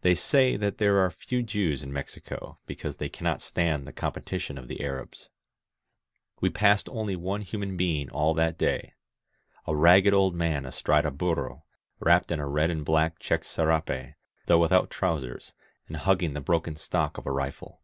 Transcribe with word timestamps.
They 0.00 0.16
say 0.16 0.56
that 0.56 0.78
there 0.78 0.98
are 0.98 1.08
few 1.08 1.40
Jews 1.44 1.84
in 1.84 1.92
Mexico 1.92 2.58
because 2.66 2.96
they 2.96 3.08
cannot 3.08 3.40
stand 3.40 3.86
the 3.86 3.92
competition 3.92 4.58
of 4.58 4.66
the 4.66 4.82
Arabs. 4.82 5.28
We 6.40 6.50
passed 6.50 6.88
only 6.88 7.14
one 7.14 7.42
human 7.42 7.78
heing 7.78 8.10
all 8.10 8.34
that 8.34 8.58
day— 8.58 8.94
a 9.68 9.76
ragged 9.76 10.12
old 10.12 10.34
man 10.34 10.66
astride 10.66 11.04
a 11.06 11.12
burro, 11.12 11.64
wrapped 12.00 12.32
in 12.32 12.40
a 12.40 12.48
red 12.48 12.70
and 12.70 12.84
black 12.84 13.20
checked 13.20 13.46
serape, 13.46 14.14
though 14.46 14.58
without 14.58 14.90
trousers, 14.90 15.52
and 15.86 15.98
hugging 15.98 16.34
the 16.34 16.40
broken 16.40 16.74
stock 16.74 17.16
of 17.16 17.24
a 17.24 17.30
rifle. 17.30 17.80